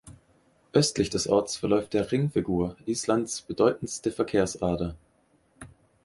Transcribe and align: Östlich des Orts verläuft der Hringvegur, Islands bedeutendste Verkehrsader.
Östlich 0.73 1.11
des 1.11 1.27
Orts 1.27 1.57
verläuft 1.57 1.93
der 1.93 2.09
Hringvegur, 2.09 2.75
Islands 2.87 3.43
bedeutendste 3.43 4.11
Verkehrsader. 4.11 4.95